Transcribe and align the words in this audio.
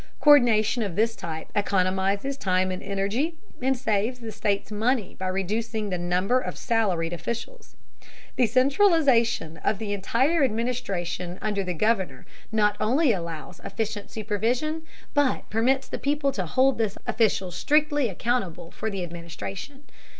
Co÷rdination 0.19 0.83
of 0.83 0.95
this 0.95 1.15
type 1.15 1.51
economizes 1.55 2.35
time 2.35 2.71
and 2.71 2.81
energy, 2.81 3.35
and 3.61 3.77
saves 3.77 4.17
the 4.19 4.31
state's 4.31 4.71
money 4.71 5.13
by 5.13 5.27
reducing 5.27 5.91
the 5.91 5.97
number 5.99 6.39
of 6.39 6.57
salaried 6.57 7.13
officials. 7.13 7.75
The 8.35 8.47
centralization 8.47 9.57
of 9.57 9.77
the 9.77 9.93
entire 9.93 10.43
administration 10.43 11.37
under 11.39 11.63
the 11.63 11.75
Governor 11.75 12.25
not 12.51 12.75
only 12.79 13.11
allows 13.11 13.59
efficient 13.63 14.09
supervision, 14.09 14.81
but 15.13 15.47
permits 15.51 15.87
the 15.87 15.99
people 15.99 16.31
to 16.31 16.47
hold 16.47 16.79
this 16.79 16.97
official 17.05 17.51
strictly 17.51 18.09
accountable 18.09 18.71
for 18.71 18.89
the 18.89 19.03
administration. 19.03 19.83